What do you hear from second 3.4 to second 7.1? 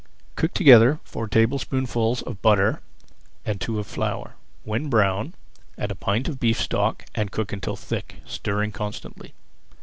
and two of flour. When brown, add a pint of beef stock